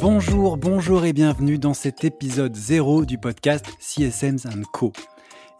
Bonjour, 0.00 0.56
bonjour 0.56 1.04
et 1.04 1.12
bienvenue 1.12 1.58
dans 1.58 1.74
cet 1.74 2.04
épisode 2.04 2.56
0 2.56 3.04
du 3.04 3.18
podcast 3.18 3.66
CSMs 3.78 4.64
Co. 4.72 4.92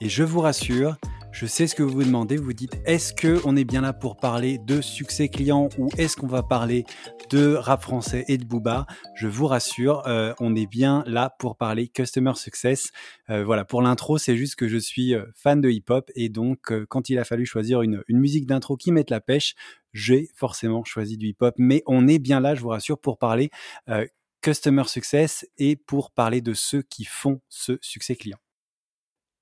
Et 0.01 0.09
je 0.09 0.23
vous 0.23 0.41
rassure, 0.41 0.97
je 1.33 1.47
sais 1.47 1.67
ce 1.67 1.75
que 1.75 1.83
vous 1.83 1.93
vous 1.93 2.05
demandez, 2.05 2.37
vous 2.37 2.53
dites 2.53 2.79
est-ce 2.85 3.15
que 3.15 3.41
on 3.45 3.57
est 3.57 3.65
bien 3.65 3.81
là 3.81 3.93
pour 3.93 4.17
parler 4.17 4.59
de 4.59 4.81
succès 4.81 5.29
client 5.29 5.69
ou 5.79 5.89
est-ce 5.97 6.17
qu'on 6.17 6.27
va 6.27 6.43
parler 6.43 6.85
de 7.31 7.55
rap 7.55 7.83
français 7.83 8.25
et 8.29 8.37
de 8.37 8.45
booba? 8.45 8.87
Je 9.15 9.29
vous 9.29 9.47
rassure, 9.47 10.07
euh, 10.07 10.35
on 10.41 10.55
est 10.57 10.67
bien 10.67 11.05
là 11.07 11.35
pour 11.39 11.57
parler 11.57 11.89
customer 11.89 12.35
success. 12.35 12.91
Euh, 13.31 13.45
voilà, 13.45 13.65
pour 13.65 13.81
l'intro, 13.83 14.19
c'est 14.19 14.37
juste 14.37 14.57
que 14.57 14.69
je 14.69 14.77
suis 14.77 15.15
euh, 15.15 15.25
fan 15.35 15.61
de 15.61 15.71
hip-hop 15.71 16.11
et 16.15 16.29
donc 16.29 16.73
quand 16.89 17.11
il 17.11 17.19
a 17.19 17.25
fallu 17.25 17.47
choisir 17.47 17.83
une, 17.83 18.03
une 18.09 18.19
musique 18.19 18.47
d'intro 18.47 18.77
qui 18.77 18.93
mette 18.93 19.11
la 19.11 19.21
pêche, 19.21 19.55
j'ai 19.93 20.29
forcément 20.35 20.85
choisi 20.85 21.17
du 21.17 21.29
hip-hop. 21.29 21.55
Mais 21.59 21.83
on 21.87 22.09
est 22.09 22.19
bien 22.19 22.41
là, 22.41 22.55
je 22.55 22.61
vous 22.61 22.69
rassure, 22.69 22.99
pour 22.99 23.19
parler 23.19 23.51
customer 24.43 24.85
success 24.85 25.47
et 25.59 25.77
pour 25.77 26.11
parler 26.11 26.41
de 26.41 26.55
ceux 26.55 26.83
qui 26.83 27.05
font 27.05 27.41
ce 27.49 27.79
succès 27.81 28.17
client. 28.17 28.39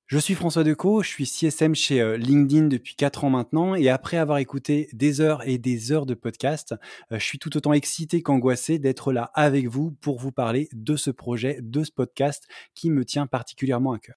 Je 0.08 0.16
suis 0.16 0.34
François 0.34 0.64
Decaux, 0.64 1.02
je 1.02 1.08
suis 1.10 1.26
CSM 1.26 1.74
chez 1.74 2.00
euh, 2.00 2.16
LinkedIn 2.16 2.68
depuis 2.68 2.94
4 2.94 3.24
ans 3.24 3.30
maintenant 3.30 3.74
et 3.74 3.90
après 3.90 4.16
avoir 4.16 4.38
écouté 4.38 4.88
des 4.94 5.20
heures 5.20 5.46
et 5.46 5.58
des 5.58 5.92
heures 5.92 6.06
de 6.06 6.14
podcast, 6.14 6.74
euh, 7.12 7.18
je 7.18 7.24
suis 7.26 7.38
tout 7.38 7.54
autant 7.58 7.74
excité 7.74 8.22
qu'angoissé 8.22 8.78
d'être 8.78 9.12
là 9.12 9.30
avec 9.34 9.66
vous 9.66 9.90
pour 10.00 10.18
vous 10.18 10.32
parler 10.32 10.70
de 10.72 10.96
ce 10.96 11.10
projet, 11.10 11.58
de 11.60 11.84
ce 11.84 11.92
podcast 11.92 12.48
qui 12.74 12.90
me 12.90 13.04
tient 13.04 13.26
particulièrement 13.26 13.92
à 13.92 13.98
cœur. 13.98 14.16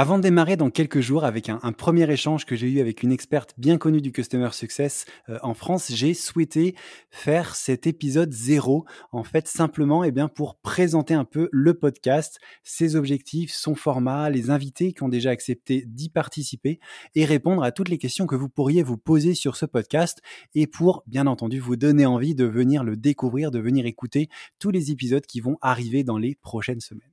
Avant 0.00 0.16
de 0.16 0.22
démarrer 0.22 0.56
dans 0.56 0.70
quelques 0.70 1.00
jours 1.00 1.24
avec 1.24 1.48
un, 1.48 1.72
premier 1.72 2.08
échange 2.08 2.46
que 2.46 2.54
j'ai 2.54 2.68
eu 2.68 2.78
avec 2.78 3.02
une 3.02 3.10
experte 3.10 3.54
bien 3.58 3.78
connue 3.78 4.00
du 4.00 4.12
Customer 4.12 4.50
Success 4.52 5.06
euh, 5.28 5.40
en 5.42 5.54
France, 5.54 5.90
j'ai 5.92 6.14
souhaité 6.14 6.76
faire 7.10 7.56
cet 7.56 7.88
épisode 7.88 8.32
zéro, 8.32 8.84
en 9.10 9.24
fait 9.24 9.48
simplement 9.48 10.04
eh 10.04 10.12
bien, 10.12 10.28
pour 10.28 10.54
présenter 10.54 11.14
un 11.14 11.24
peu 11.24 11.48
le 11.50 11.74
podcast, 11.74 12.38
ses 12.62 12.94
objectifs, 12.94 13.50
son 13.52 13.74
format, 13.74 14.30
les 14.30 14.50
invités 14.50 14.92
qui 14.92 15.02
ont 15.02 15.08
déjà 15.08 15.30
accepté 15.30 15.82
d'y 15.88 16.10
participer 16.10 16.78
et 17.16 17.24
répondre 17.24 17.64
à 17.64 17.72
toutes 17.72 17.88
les 17.88 17.98
questions 17.98 18.28
que 18.28 18.36
vous 18.36 18.48
pourriez 18.48 18.84
vous 18.84 18.98
poser 18.98 19.34
sur 19.34 19.56
ce 19.56 19.66
podcast 19.66 20.22
et 20.54 20.68
pour 20.68 21.02
bien 21.08 21.26
entendu 21.26 21.58
vous 21.58 21.74
donner 21.74 22.06
envie 22.06 22.36
de 22.36 22.44
venir 22.44 22.84
le 22.84 22.96
découvrir, 22.96 23.50
de 23.50 23.58
venir 23.58 23.84
écouter 23.84 24.28
tous 24.60 24.70
les 24.70 24.92
épisodes 24.92 25.26
qui 25.26 25.40
vont 25.40 25.58
arriver 25.60 26.04
dans 26.04 26.18
les 26.18 26.36
prochaines 26.36 26.78
semaines. 26.78 27.07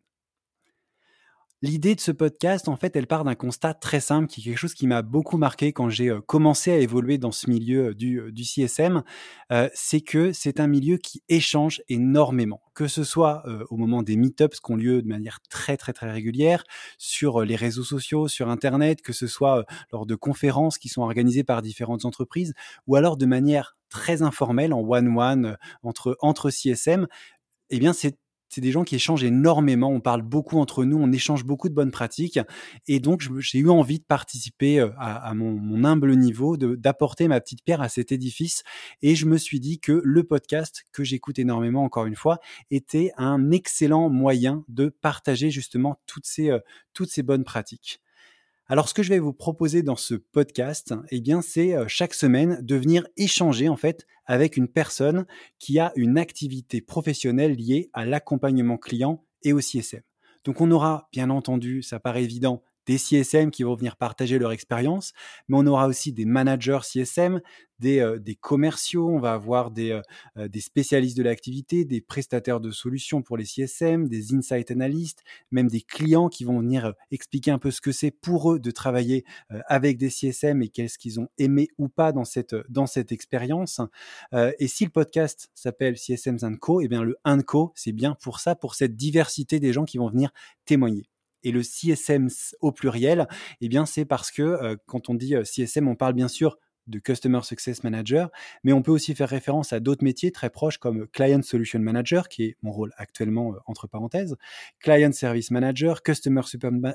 L'idée 1.62 1.96
de 1.96 2.02
ce 2.02 2.12
podcast, 2.12 2.68
en 2.68 2.76
fait, 2.76 2.98
elle 2.98 3.08
part 3.08 3.24
d'un 3.24 3.34
constat 3.34 3.74
très 3.74 4.02
simple, 4.02 4.28
qui 4.28 4.42
est 4.42 4.44
quelque 4.44 4.58
chose 4.58 4.74
qui 4.74 4.88
m'a 4.88 5.02
beaucoup 5.02 5.38
marqué 5.38 5.72
quand 5.72 5.90
j'ai 5.90 6.10
euh, 6.10 6.20
commencé 6.20 6.72
à 6.72 6.78
évoluer 6.78 7.18
dans 7.18 7.32
ce 7.32 7.50
milieu 7.50 7.88
euh, 7.88 7.94
du, 7.96 8.20
euh, 8.20 8.32
du 8.32 8.44
CSM, 8.44 9.04
c'est 9.74 10.02
que 10.02 10.34
c'est 10.34 10.60
un 10.60 10.68
milieu 10.68 10.98
qui 10.98 11.24
échange 11.30 11.82
énormément, 11.88 12.62
que 12.74 12.88
ce 12.88 13.04
soit 13.04 13.44
au 13.70 13.78
moment 13.78 14.02
des 14.02 14.18
meetups 14.18 14.60
qui 14.60 14.72
ont 14.72 14.76
lieu 14.76 15.02
de 15.02 15.08
manière 15.08 15.40
très 15.50 15.78
très 15.78 15.94
très 15.94 16.12
régulière, 16.12 16.64
sur 16.98 17.46
les 17.46 17.56
réseaux 17.56 17.84
sociaux, 17.84 18.28
sur 18.28 18.50
Internet, 18.50 19.02
que 19.02 19.14
ce 19.14 19.28
soit 19.28 19.66
lors 19.92 20.06
de 20.06 20.16
conférences 20.16 20.78
qui 20.78 20.90
sont 20.90 21.04
organisées 21.04 21.44
par 21.44 21.62
différentes 21.62 22.06
entreprises, 22.06 22.54
ou 22.88 22.96
alors 22.96 23.18
de 23.18 23.26
manière 23.26 23.78
très 23.90 24.24
informelle, 24.24 24.74
en 24.74 24.82
one-one, 24.82 25.58
entre, 25.84 26.18
entre 26.22 26.50
CSM, 26.50 27.08
eh 27.70 27.80
bien, 27.80 27.94
c'est 27.94 28.18
c'est 28.56 28.62
des 28.62 28.72
gens 28.72 28.86
qui 28.86 28.96
échangent 28.96 29.26
énormément. 29.26 29.90
On 29.90 30.00
parle 30.00 30.22
beaucoup 30.22 30.60
entre 30.60 30.86
nous, 30.86 30.98
on 30.98 31.12
échange 31.12 31.44
beaucoup 31.44 31.68
de 31.68 31.74
bonnes 31.74 31.92
pratiques. 31.92 32.40
Et 32.88 33.02
donc, 33.02 33.22
j'ai 33.40 33.60
eu 33.60 33.70
envie 33.70 34.00
de 34.00 34.06
participer 34.06 34.80
euh, 34.80 34.92
à, 34.98 35.34
mon, 35.34 35.84
humble 35.84 36.16
niveau, 36.16 36.56
d'apporter 36.56 37.28
ma 37.28 37.42
petite 37.42 37.66
pierre 37.66 37.82
à 37.82 37.90
cet 37.90 38.14
édifice. 38.14 38.64
Et 39.02 39.14
je 39.16 39.26
me 39.26 39.38
suis 39.38 39.60
dit 39.60 39.82
que 39.82 40.00
le 40.06 40.24
podcast, 40.24 40.86
que 40.94 41.04
j'écoute 41.04 41.38
énormément, 41.38 41.84
encore 41.84 42.06
une 42.06 42.16
fois, 42.16 42.40
était 42.72 43.12
un 43.18 43.52
excellent 43.52 44.10
moyen 44.10 44.64
de 44.70 44.88
partager 44.88 45.52
justement 45.52 46.00
toutes 46.06 46.26
ces, 46.26 46.50
euh, 46.50 46.60
toutes 46.94 47.10
ces 47.10 47.24
bonnes 47.24 47.44
pratiques. 47.44 48.00
Alors, 48.68 48.90
ce 48.90 48.96
que 48.96 49.04
je 49.04 49.10
vais 49.10 49.20
vous 49.20 49.32
proposer 49.32 49.84
dans 49.84 49.96
ce 49.96 50.16
podcast, 50.16 50.96
eh 51.12 51.22
bien, 51.22 51.44
c'est 51.44 51.76
euh, 51.76 51.86
chaque 51.88 52.16
semaine 52.16 52.58
de 52.64 52.76
venir 52.76 53.06
échanger, 53.16 53.70
en 53.70 53.78
fait, 53.78 54.08
avec 54.26 54.58
une 54.58 54.68
personne 54.68 55.28
qui 55.60 55.78
a 55.78 55.94
une 55.96 56.18
activité 56.18 56.82
professionnelle 56.82 57.54
liée 57.54 57.92
à 57.94 58.06
l'accompagnement 58.06 58.78
client 58.78 59.24
et 59.44 59.54
au 59.54 59.62
CSM. 59.62 60.02
Donc, 60.46 60.62
on 60.62 60.72
aura, 60.72 61.10
bien 61.12 61.30
entendu, 61.30 61.84
ça 61.84 62.00
paraît 62.00 62.24
évident, 62.24 62.64
des 62.86 62.98
CSM 62.98 63.52
qui 63.52 63.64
vont 63.64 63.76
venir 63.76 63.96
partager 63.98 64.40
leur 64.40 64.52
expérience, 64.52 65.14
mais 65.48 65.58
on 65.58 65.66
aura 65.68 65.88
aussi 65.88 66.14
des 66.14 66.26
managers 66.26 66.80
CSM, 66.84 67.42
des, 67.80 68.00
euh, 68.00 68.20
des 68.20 68.36
commerciaux, 68.36 69.10
on 69.10 69.20
va 69.20 69.34
avoir 69.34 69.72
des, 69.72 69.92
euh, 69.92 70.02
euh, 70.38 70.48
des 70.48 70.62
spécialistes 70.62 71.18
de 71.18 71.24
l'activité, 71.24 71.86
des 71.86 72.02
prestataires 72.02 72.60
de 72.60 72.72
solutions 72.72 73.22
pour 73.22 73.38
les 73.38 73.46
CSM, 73.46 74.08
des 74.08 74.34
insight 74.34 74.72
analysts, 74.72 75.24
même 75.52 75.68
des 75.68 75.82
clients 75.82 76.30
qui 76.30 76.44
vont 76.44 76.60
venir 76.60 76.94
expliquer 77.12 77.52
un 77.52 77.60
peu 77.60 77.72
ce 77.72 77.82
que 77.82 77.92
c'est 77.92 78.12
pour 78.12 78.54
eux 78.54 78.60
de 78.60 78.72
travailler 78.72 79.26
avec 79.68 79.98
des 79.98 80.10
CSM 80.10 80.62
et 80.62 80.70
qu'est-ce 80.70 80.98
qu'ils 80.98 81.20
ont 81.20 81.28
aimé 81.38 81.70
ou 81.78 81.90
pas 81.90 82.12
dans 82.12 82.26
cette, 82.26 82.56
dans 82.70 82.88
cette 82.88 83.12
expérience. 83.12 83.82
et 84.34 84.68
si 84.68 84.86
le 84.86 84.92
podcast 84.92 85.50
s'appelle 85.54 85.98
CSM 85.98 86.58
Co, 86.58 86.82
et 86.82 86.86
eh 86.86 86.88
bien 86.88 87.04
le 87.04 87.18
Co, 87.44 87.72
c'est 87.76 87.92
bien 87.92 88.16
pour 88.22 88.40
ça, 88.40 88.56
pour 88.56 88.76
cette 88.76 88.96
diversité 88.96 89.60
des 89.60 89.74
gens 89.74 89.86
qui 89.86 89.98
vont 89.98 90.10
venir 90.10 90.32
témoigner 90.66 91.08
et 91.46 91.52
le 91.52 91.64
CSM 91.64 92.28
au 92.60 92.74
pluriel, 92.74 93.28
eh 93.62 93.70
bien 93.70 93.86
c'est 93.86 94.04
parce 94.04 94.32
que 94.32 94.42
euh, 94.42 94.76
quand 94.88 95.10
on 95.10 95.14
dit 95.14 95.36
euh, 95.36 95.44
CSM, 95.46 95.88
on 95.88 95.96
parle 95.96 96.14
bien 96.14 96.28
sûr 96.28 96.58
de 96.88 97.00
Customer 97.00 97.40
Success 97.42 97.84
Manager, 97.84 98.30
mais 98.64 98.72
on 98.72 98.84
peut 98.84 98.92
aussi 98.92 99.16
faire 99.16 99.30
référence 99.30 99.74
à 99.74 99.80
d'autres 99.80 100.04
métiers 100.04 100.32
très 100.32 100.52
proches 100.52 100.78
comme 100.78 101.08
Client 101.08 101.42
Solution 101.42 101.80
Manager, 101.80 102.30
qui 102.30 102.44
est 102.44 102.58
mon 102.62 102.72
rôle 102.72 102.92
actuellement 102.98 103.54
euh, 103.54 103.58
entre 103.66 103.88
parenthèses, 103.88 104.36
Client 104.80 105.12
Service 105.12 105.52
Manager, 105.52 106.04
Customer 106.04 106.42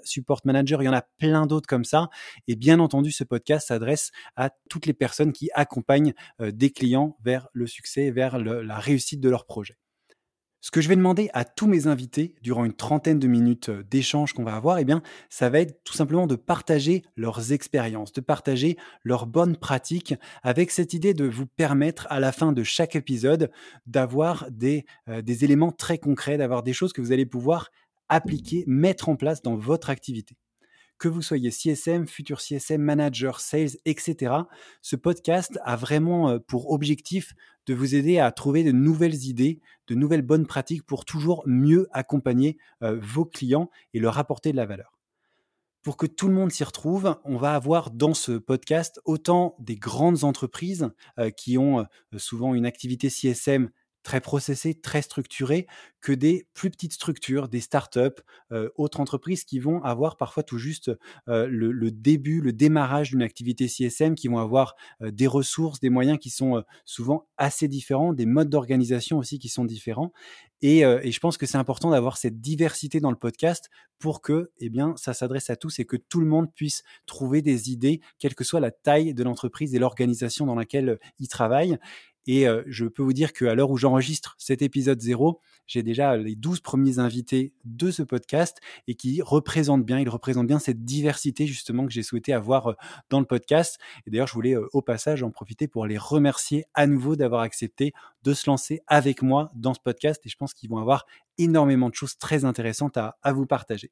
Support 0.04 0.40
Manager, 0.44 0.82
il 0.82 0.86
y 0.86 0.88
en 0.88 0.92
a 0.92 1.06
plein 1.18 1.46
d'autres 1.46 1.68
comme 1.68 1.84
ça. 1.84 2.08
Et 2.46 2.56
bien 2.56 2.78
entendu, 2.80 3.12
ce 3.12 3.24
podcast 3.24 3.68
s'adresse 3.68 4.10
à 4.36 4.50
toutes 4.68 4.86
les 4.86 4.94
personnes 4.94 5.32
qui 5.32 5.48
accompagnent 5.54 6.14
des 6.40 6.70
clients 6.70 7.16
vers 7.24 7.48
le 7.52 7.66
succès, 7.66 8.10
vers 8.10 8.38
la 8.38 8.78
réussite 8.78 9.20
de 9.20 9.28
leur 9.28 9.46
projet. 9.46 9.76
Ce 10.62 10.70
que 10.70 10.82
je 10.82 10.88
vais 10.88 10.96
demander 10.96 11.30
à 11.32 11.46
tous 11.46 11.66
mes 11.66 11.86
invités 11.86 12.34
durant 12.42 12.66
une 12.66 12.74
trentaine 12.74 13.18
de 13.18 13.26
minutes 13.26 13.70
euh, 13.70 13.82
d'échange 13.82 14.34
qu'on 14.34 14.44
va 14.44 14.56
avoir, 14.56 14.78
eh 14.78 14.84
bien, 14.84 15.02
ça 15.30 15.48
va 15.48 15.60
être 15.60 15.82
tout 15.84 15.94
simplement 15.94 16.26
de 16.26 16.36
partager 16.36 17.02
leurs 17.16 17.52
expériences, 17.52 18.12
de 18.12 18.20
partager 18.20 18.76
leurs 19.02 19.26
bonnes 19.26 19.56
pratiques 19.56 20.14
avec 20.42 20.70
cette 20.70 20.92
idée 20.92 21.14
de 21.14 21.24
vous 21.24 21.46
permettre 21.46 22.06
à 22.10 22.20
la 22.20 22.30
fin 22.30 22.52
de 22.52 22.62
chaque 22.62 22.94
épisode 22.94 23.50
d'avoir 23.86 24.50
des, 24.50 24.84
euh, 25.08 25.22
des 25.22 25.44
éléments 25.44 25.72
très 25.72 25.96
concrets, 25.96 26.36
d'avoir 26.36 26.62
des 26.62 26.74
choses 26.74 26.92
que 26.92 27.00
vous 27.00 27.12
allez 27.12 27.26
pouvoir 27.26 27.70
appliquer, 28.10 28.64
mettre 28.66 29.08
en 29.08 29.16
place 29.16 29.40
dans 29.40 29.56
votre 29.56 29.88
activité 29.88 30.36
que 31.00 31.08
vous 31.08 31.22
soyez 31.22 31.50
CSM, 31.50 32.06
futur 32.06 32.40
CSM, 32.40 32.80
manager, 32.80 33.40
sales, 33.40 33.70
etc. 33.86 34.34
Ce 34.82 34.96
podcast 34.96 35.58
a 35.64 35.74
vraiment 35.74 36.28
euh, 36.28 36.38
pour 36.38 36.70
objectif 36.70 37.32
de 37.66 37.74
vous 37.74 37.94
aider 37.94 38.18
à 38.18 38.30
trouver 38.30 38.62
de 38.64 38.70
nouvelles 38.70 39.24
idées, 39.24 39.60
de 39.88 39.94
nouvelles 39.94 40.22
bonnes 40.22 40.46
pratiques 40.46 40.84
pour 40.84 41.06
toujours 41.06 41.42
mieux 41.46 41.88
accompagner 41.92 42.58
euh, 42.82 43.00
vos 43.00 43.24
clients 43.24 43.70
et 43.94 43.98
leur 43.98 44.18
apporter 44.18 44.52
de 44.52 44.56
la 44.56 44.66
valeur. 44.66 44.98
Pour 45.82 45.96
que 45.96 46.06
tout 46.06 46.28
le 46.28 46.34
monde 46.34 46.52
s'y 46.52 46.64
retrouve, 46.64 47.18
on 47.24 47.38
va 47.38 47.54
avoir 47.54 47.90
dans 47.90 48.12
ce 48.12 48.32
podcast 48.32 49.00
autant 49.06 49.56
des 49.58 49.76
grandes 49.76 50.24
entreprises 50.24 50.90
euh, 51.18 51.30
qui 51.30 51.56
ont 51.56 51.86
souvent 52.18 52.54
une 52.54 52.66
activité 52.66 53.08
CSM 53.08 53.70
très 54.02 54.20
processé, 54.20 54.74
très 54.74 55.02
structuré, 55.02 55.66
que 56.00 56.12
des 56.12 56.46
plus 56.54 56.70
petites 56.70 56.94
structures, 56.94 57.48
des 57.48 57.60
startups, 57.60 58.22
euh, 58.52 58.70
autres 58.76 59.00
entreprises 59.00 59.44
qui 59.44 59.58
vont 59.58 59.82
avoir 59.82 60.16
parfois 60.16 60.42
tout 60.42 60.58
juste 60.58 60.90
euh, 61.28 61.46
le, 61.50 61.90
début, 61.90 62.40
le 62.40 62.52
démarrage 62.52 63.10
d'une 63.10 63.22
activité 63.22 63.68
CSM, 63.68 64.14
qui 64.14 64.28
vont 64.28 64.38
avoir 64.38 64.74
euh, 65.02 65.10
des 65.10 65.26
ressources, 65.26 65.80
des 65.80 65.90
moyens 65.90 66.18
qui 66.18 66.30
sont 66.30 66.62
souvent 66.84 67.26
assez 67.36 67.68
différents, 67.68 68.12
des 68.12 68.26
modes 68.26 68.48
d'organisation 68.48 69.18
aussi 69.18 69.38
qui 69.38 69.48
sont 69.48 69.64
différents. 69.64 70.12
Et, 70.62 70.80
et 70.80 71.10
je 71.10 71.20
pense 71.20 71.38
que 71.38 71.46
c'est 71.46 71.56
important 71.56 71.88
d'avoir 71.88 72.18
cette 72.18 72.42
diversité 72.42 73.00
dans 73.00 73.10
le 73.10 73.16
podcast 73.16 73.70
pour 73.98 74.20
que 74.20 74.50
eh 74.58 74.68
bien, 74.68 74.94
ça 74.96 75.14
s'adresse 75.14 75.48
à 75.48 75.56
tous 75.56 75.78
et 75.78 75.86
que 75.86 75.96
tout 75.96 76.20
le 76.20 76.26
monde 76.26 76.52
puisse 76.54 76.82
trouver 77.06 77.40
des 77.40 77.70
idées, 77.70 78.02
quelle 78.18 78.34
que 78.34 78.44
soit 78.44 78.60
la 78.60 78.70
taille 78.70 79.14
de 79.14 79.22
l'entreprise 79.22 79.74
et 79.74 79.78
l'organisation 79.78 80.44
dans 80.44 80.54
laquelle 80.54 80.98
il 81.18 81.28
travaille. 81.28 81.78
Et 82.26 82.46
je 82.66 82.86
peux 82.86 83.02
vous 83.02 83.12
dire 83.12 83.32
qu'à 83.32 83.54
l'heure 83.54 83.70
où 83.70 83.76
j'enregistre 83.76 84.34
cet 84.38 84.62
épisode 84.62 85.00
zéro, 85.00 85.40
j'ai 85.66 85.82
déjà 85.82 86.16
les 86.16 86.36
12 86.36 86.60
premiers 86.60 86.98
invités 86.98 87.54
de 87.64 87.90
ce 87.90 88.02
podcast 88.02 88.58
et 88.86 88.94
qui 88.94 89.22
représentent 89.22 89.84
bien, 89.84 89.98
ils 89.98 90.08
représentent 90.08 90.46
bien 90.46 90.58
cette 90.58 90.84
diversité 90.84 91.46
justement 91.46 91.86
que 91.86 91.92
j'ai 91.92 92.02
souhaité 92.02 92.32
avoir 92.32 92.76
dans 93.08 93.20
le 93.20 93.26
podcast. 93.26 93.78
Et 94.06 94.10
d'ailleurs, 94.10 94.26
je 94.26 94.34
voulais 94.34 94.56
au 94.56 94.82
passage 94.82 95.22
en 95.22 95.30
profiter 95.30 95.66
pour 95.68 95.86
les 95.86 95.98
remercier 95.98 96.64
à 96.74 96.86
nouveau 96.86 97.16
d'avoir 97.16 97.42
accepté 97.42 97.92
de 98.22 98.34
se 98.34 98.48
lancer 98.48 98.80
avec 98.86 99.22
moi 99.22 99.50
dans 99.54 99.74
ce 99.74 99.80
podcast. 99.80 100.20
Et 100.24 100.28
je 100.28 100.36
pense 100.36 100.54
qu'ils 100.54 100.70
vont 100.70 100.78
avoir 100.78 101.06
énormément 101.38 101.88
de 101.88 101.94
choses 101.94 102.18
très 102.18 102.44
intéressantes 102.44 102.96
à 102.96 103.32
vous 103.32 103.46
partager. 103.46 103.90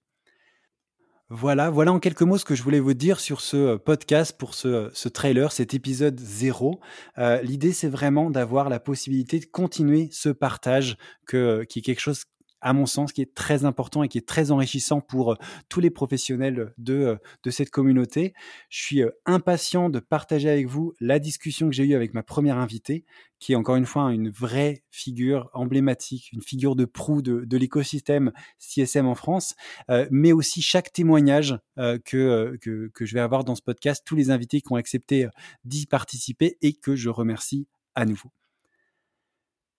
Voilà, 1.31 1.69
voilà 1.69 1.93
en 1.93 1.99
quelques 1.99 2.23
mots 2.23 2.39
ce 2.39 2.47
que 2.47 2.55
je 2.55 2.63
voulais 2.63 2.81
vous 2.81 2.95
dire 2.95 3.21
sur 3.21 3.43
ce 3.43 3.77
podcast 3.77 4.35
pour 4.39 4.55
ce, 4.55 4.89
ce 4.95 5.11
trailer, 5.11 5.53
cet 5.53 5.75
épisode 5.75 6.19
zéro. 6.19 6.81
Euh, 7.19 7.43
L'idée, 7.43 7.75
c'est 7.75 7.89
vraiment 7.89 8.31
d'avoir 8.31 8.71
la 8.71 8.81
possibilité 8.81 9.39
de 9.39 9.45
continuer 9.45 10.09
ce 10.11 10.31
partage 10.31 10.97
que, 11.27 11.65
qui 11.65 11.81
est 11.81 11.83
quelque 11.83 12.01
chose 12.01 12.25
à 12.61 12.73
mon 12.73 12.87
sens, 12.87 13.13
qui 13.13 13.23
est 13.23 13.35
très 13.35 13.65
important 13.65 14.03
et 14.03 14.09
qui 14.09 14.19
est 14.19 14.27
très 14.27 14.51
enrichissant 14.51 15.01
pour 15.01 15.33
euh, 15.33 15.37
tous 15.69 15.81
les 15.81 15.91
professionnels 15.91 16.73
de, 16.79 16.95
euh, 16.95 17.17
de 17.45 17.51
cette 17.51 17.71
communauté. 17.71 18.35
Je 18.69 18.83
suis 18.83 19.03
euh, 19.03 19.11
impatient 19.27 19.91
de 19.91 20.01
partager 20.01 20.51
avec 20.51 20.67
vous 20.67 20.95
la 21.01 21.19
discussion 21.19 21.69
que 21.69 21.75
j'ai 21.75 21.85
eue 21.85 21.95
avec 21.95 22.15
ma 22.15 22.23
première 22.23 22.59
invitée, 22.59 23.05
qui 23.39 23.53
est 23.53 23.57
encore 23.57 23.77
une 23.77 23.87
fois 23.87 24.13
une 24.13 24.31
vraie 24.31 24.83
figure 24.91 25.49
emblématique, 25.55 26.33
une 26.33 26.43
figure 26.43 26.75
de 26.75 26.85
proue 26.85 27.23
de, 27.23 27.57
l'écosystème 27.57 28.33
CSM 28.59 29.07
en 29.07 29.15
France, 29.15 29.55
mais 30.11 30.33
aussi 30.33 30.61
chaque 30.61 30.93
témoignage 30.93 31.57
que 31.77 32.59
je 33.01 33.15
vais 33.15 33.21
avoir 33.21 33.45
dans 33.45 33.55
ce 33.55 33.63
podcast, 33.63 34.03
tous 34.05 34.17
les 34.17 34.31
invités 34.31 34.61
qui 34.61 34.73
ont 34.73 34.77
accepté 34.77 35.29
d'y 35.65 35.87
participer 35.87 36.59
et 36.63 36.73
que 36.73 36.97
je 36.97 37.11
remercie 37.11 37.69
à 37.95 38.07
nouveau. 38.07 38.31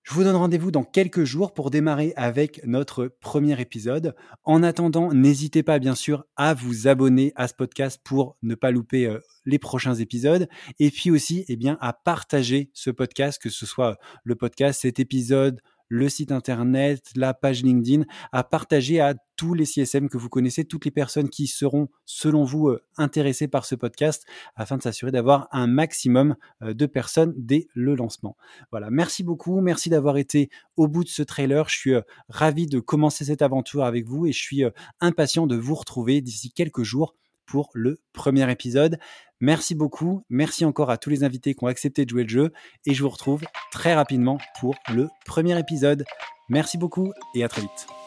Je 0.10 0.16
vous 0.16 0.24
donne 0.24 0.38
rendez-vous 0.38 0.72
dans 0.72 0.84
quelques 0.84 1.24
jours 1.24 1.54
pour 1.54 1.70
démarrer 1.70 2.14
avec 2.16 2.66
notre 2.66 3.16
premier 3.22 3.62
épisode. 3.62 4.16
En 4.44 4.64
attendant, 4.64 5.14
n'hésitez 5.14 5.62
pas 5.62 5.78
bien 5.78 5.94
sûr 5.94 6.26
à 6.36 6.56
vous 6.56 6.88
abonner 6.88 7.32
à 7.36 7.48
ce 7.48 7.54
podcast 7.54 8.02
pour 8.04 8.36
ne 8.42 8.56
pas 8.56 8.72
louper 8.72 9.06
euh, 9.06 9.20
les 9.46 9.60
prochains 9.60 9.94
épisodes 9.94 10.50
et 10.80 10.90
puis 10.90 11.12
aussi 11.12 11.46
eh 11.48 11.56
bien 11.58 11.78
à 11.80 11.94
partager 11.94 12.72
ce 12.74 12.90
podcast 12.90 13.40
que 13.40 13.52
ce 13.52 13.68
soit 13.68 14.00
le 14.24 14.34
podcast 14.34 14.82
cet 14.82 15.00
épisode 15.00 15.62
le 15.90 16.08
site 16.08 16.32
internet, 16.32 17.02
la 17.16 17.34
page 17.34 17.64
LinkedIn, 17.64 18.04
à 18.32 18.44
partager 18.44 19.00
à 19.00 19.16
tous 19.40 19.54
les 19.54 19.64
CSM 19.64 20.10
que 20.10 20.18
vous 20.18 20.28
connaissez, 20.28 20.66
toutes 20.66 20.84
les 20.84 20.92
personnes 20.92 21.30
qui 21.30 21.48
seront, 21.48 21.88
selon 22.04 22.44
vous, 22.44 22.68
euh, 22.68 22.84
intéressées 22.98 23.48
par 23.48 23.64
ce 23.64 23.74
podcast, 23.74 24.26
afin 24.58 24.76
de 24.76 24.82
s'assurer 24.82 25.14
d'avoir 25.14 25.48
un 25.54 25.66
maximum 25.66 26.36
euh, 26.62 26.74
de 26.74 26.86
personnes 26.86 27.34
dès 27.38 27.70
le 27.74 27.96
lancement. 27.96 28.36
Voilà, 28.72 28.90
merci 28.90 29.24
beaucoup, 29.24 29.62
merci 29.62 29.90
d'avoir 29.90 30.18
été 30.18 30.50
au 30.76 30.90
bout 30.90 31.06
de 31.06 31.10
ce 31.10 31.24
trailer. 31.24 31.70
Je 31.70 31.78
suis 31.78 31.94
euh, 31.94 32.02
ravi 32.28 32.68
de 32.68 32.82
commencer 32.82 33.24
cette 33.24 33.42
aventure 33.42 33.86
avec 33.86 34.06
vous 34.06 34.26
et 34.26 34.34
je 34.34 34.42
suis 34.42 34.64
impatient 35.00 35.48
de 35.48 35.56
vous 35.56 35.76
retrouver 35.76 36.20
d'ici 36.20 36.52
quelques 36.52 36.84
jours 36.84 37.16
pour 37.46 37.70
le 37.74 38.02
premier 38.12 38.52
épisode. 38.52 39.00
Merci 39.40 39.74
beaucoup. 39.74 40.26
Merci 40.30 40.66
encore 40.66 40.90
à 40.90 40.98
tous 40.98 41.12
les 41.12 41.24
invités 41.24 41.56
qui 41.56 41.64
ont 41.64 41.68
accepté 41.68 42.04
de 42.04 42.10
jouer 42.10 42.24
le 42.24 42.30
jeu. 42.30 42.52
Et 42.86 42.94
je 42.94 43.02
vous 43.02 43.10
retrouve 43.10 43.46
très 43.72 43.96
rapidement 43.96 44.38
pour 44.60 44.76
le 44.94 45.08
premier 45.26 45.58
épisode. 45.58 46.04
Merci 46.50 46.78
beaucoup 46.78 47.14
et 47.36 47.46
à 47.46 47.48
très 47.48 47.62
vite. 47.62 47.99